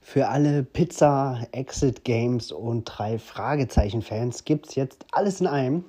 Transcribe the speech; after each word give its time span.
Für 0.00 0.28
alle 0.28 0.64
Pizza, 0.64 1.46
Exit 1.52 2.04
Games 2.04 2.50
und 2.50 2.84
drei 2.84 3.18
Fragezeichen-Fans 3.18 4.44
gibt 4.44 4.68
es 4.68 4.74
jetzt 4.74 5.06
alles 5.12 5.40
in 5.40 5.46
einem. 5.46 5.84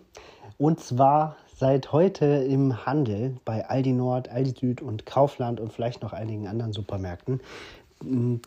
Und 0.58 0.80
zwar 0.80 1.38
seit 1.56 1.92
heute 1.92 2.26
im 2.26 2.86
Handel 2.86 3.38
bei 3.46 3.68
Aldi 3.68 3.94
Nord, 3.94 4.30
Aldi 4.30 4.54
Süd 4.60 4.82
und 4.82 5.06
Kaufland 5.06 5.60
und 5.60 5.74
vielleicht 5.74 6.04
noch 6.04 6.14
einigen 6.14 6.48
anderen 6.48 6.74
Supermärkten 6.74 7.42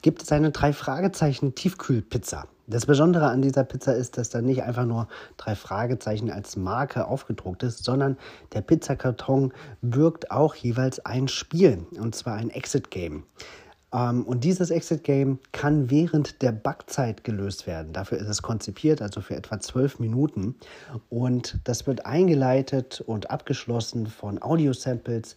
gibt 0.02 0.22
es 0.22 0.32
eine 0.32 0.50
drei 0.50 0.72
Fragezeichen 0.72 1.54
Tiefkühlpizza. 1.54 2.48
Das 2.66 2.86
Besondere 2.86 3.26
an 3.26 3.42
dieser 3.42 3.62
Pizza 3.62 3.94
ist, 3.94 4.16
dass 4.16 4.30
da 4.30 4.40
nicht 4.40 4.62
einfach 4.62 4.86
nur 4.86 5.06
drei 5.36 5.54
Fragezeichen 5.54 6.30
als 6.30 6.56
Marke 6.56 7.06
aufgedruckt 7.06 7.62
ist, 7.62 7.84
sondern 7.84 8.16
der 8.54 8.62
Pizzakarton 8.62 9.52
birgt 9.82 10.30
auch 10.30 10.54
jeweils 10.54 11.04
ein 11.04 11.28
Spiel, 11.28 11.86
und 11.98 12.14
zwar 12.14 12.36
ein 12.36 12.48
Exit-Game. 12.48 13.24
Ähm, 13.94 14.24
und 14.24 14.44
dieses 14.44 14.70
Exit-Game 14.70 15.38
kann 15.52 15.90
während 15.90 16.42
der 16.42 16.52
Backzeit 16.52 17.24
gelöst 17.24 17.66
werden. 17.66 17.92
Dafür 17.92 18.18
ist 18.18 18.28
es 18.28 18.42
konzipiert, 18.42 19.00
also 19.00 19.20
für 19.20 19.36
etwa 19.36 19.60
zwölf 19.60 19.98
Minuten. 20.00 20.56
Und 21.08 21.60
das 21.64 21.86
wird 21.86 22.04
eingeleitet 22.04 23.02
und 23.06 23.30
abgeschlossen 23.30 24.08
von 24.08 24.42
Audio-Samples, 24.42 25.36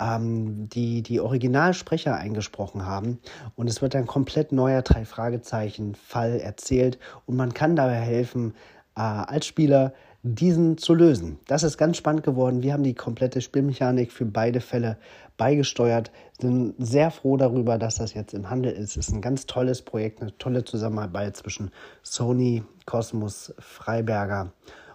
ähm, 0.00 0.68
die 0.70 1.02
die 1.02 1.20
Originalsprecher 1.20 2.16
eingesprochen 2.16 2.86
haben. 2.86 3.18
Und 3.56 3.68
es 3.68 3.82
wird 3.82 3.94
ein 3.94 4.06
komplett 4.06 4.52
neuer 4.52 4.82
Drei-Fragezeichen-Fall 4.82 6.40
erzählt. 6.40 6.98
Und 7.26 7.36
man 7.36 7.52
kann 7.52 7.76
dabei 7.76 7.96
helfen, 7.96 8.54
äh, 8.96 9.00
als 9.00 9.46
Spieler 9.46 9.92
diesen 10.22 10.78
zu 10.78 10.94
lösen. 10.94 11.38
Das 11.46 11.62
ist 11.62 11.78
ganz 11.78 11.96
spannend 11.96 12.24
geworden. 12.24 12.62
Wir 12.62 12.72
haben 12.72 12.82
die 12.82 12.94
komplette 12.94 13.40
Spielmechanik 13.40 14.12
für 14.12 14.24
beide 14.24 14.60
Fälle 14.60 14.98
beigesteuert, 15.36 16.10
sind 16.40 16.74
sehr 16.78 17.10
froh 17.10 17.36
darüber, 17.36 17.78
dass 17.78 17.96
das 17.96 18.14
jetzt 18.14 18.34
im 18.34 18.50
Handel 18.50 18.72
ist. 18.72 18.96
Es 18.96 19.08
ist 19.08 19.14
ein 19.14 19.22
ganz 19.22 19.46
tolles 19.46 19.82
Projekt, 19.82 20.20
eine 20.20 20.36
tolle 20.36 20.64
Zusammenarbeit 20.64 21.36
zwischen 21.36 21.70
Sony, 22.02 22.64
Cosmos, 22.86 23.54
Freiberger 23.58 24.52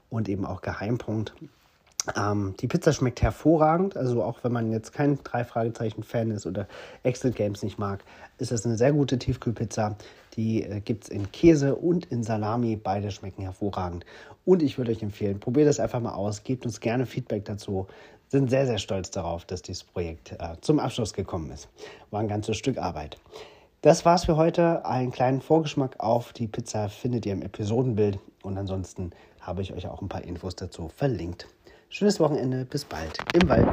und 0.09 0.27
eben 0.27 0.45
auch 0.45 0.61
Geheimpunkt. 0.61 1.33
Ähm, 2.17 2.55
die 2.59 2.67
Pizza 2.67 2.91
schmeckt 2.91 3.21
hervorragend, 3.21 3.95
also 3.95 4.23
auch 4.23 4.43
wenn 4.43 4.51
man 4.51 4.71
jetzt 4.71 4.91
kein 4.91 5.23
Drei-Fragezeichen-Fan 5.23 6.31
ist 6.31 6.45
oder 6.45 6.67
Exit 7.03 7.35
Games 7.35 7.63
nicht 7.63 7.79
mag, 7.79 8.03
ist 8.37 8.51
das 8.51 8.65
eine 8.65 8.77
sehr 8.77 8.91
gute 8.91 9.17
Tiefkühlpizza. 9.17 9.95
Die 10.35 10.63
äh, 10.63 10.81
gibt 10.81 11.05
es 11.05 11.09
in 11.09 11.31
Käse 11.31 11.75
und 11.75 12.05
in 12.05 12.23
Salami. 12.23 12.75
Beide 12.75 13.11
schmecken 13.11 13.43
hervorragend. 13.43 14.05
Und 14.45 14.61
ich 14.61 14.77
würde 14.77 14.91
euch 14.91 15.01
empfehlen, 15.01 15.39
probiert 15.39 15.67
das 15.67 15.79
einfach 15.79 16.01
mal 16.01 16.13
aus. 16.13 16.43
Gebt 16.43 16.65
uns 16.65 16.79
gerne 16.79 17.05
Feedback 17.05 17.45
dazu. 17.45 17.87
Sind 18.27 18.49
sehr, 18.49 18.65
sehr 18.65 18.79
stolz 18.79 19.11
darauf, 19.11 19.45
dass 19.45 19.61
dieses 19.61 19.83
Projekt 19.83 20.33
äh, 20.33 20.55
zum 20.61 20.79
Abschluss 20.79 21.13
gekommen 21.13 21.51
ist. 21.51 21.69
War 22.11 22.19
ein 22.19 22.27
ganzes 22.27 22.57
Stück 22.57 22.77
Arbeit. 22.77 23.17
Das 23.81 24.05
war's 24.05 24.25
für 24.25 24.37
heute. 24.37 24.85
Einen 24.85 25.11
kleinen 25.11 25.41
Vorgeschmack 25.41 25.99
auf 25.99 26.33
die 26.33 26.47
Pizza 26.47 26.89
findet 26.89 27.25
ihr 27.25 27.33
im 27.33 27.41
Episodenbild. 27.41 28.19
Und 28.41 28.57
ansonsten 28.57 29.11
habe 29.39 29.61
ich 29.61 29.73
euch 29.73 29.87
auch 29.87 30.01
ein 30.01 30.09
paar 30.09 30.23
Infos 30.23 30.55
dazu 30.55 30.89
verlinkt. 30.89 31.47
Schönes 31.95 32.19
Wochenende, 32.19 32.65
bis 32.65 32.85
bald 32.85 33.19
im 33.35 33.47
Wald. 33.47 33.67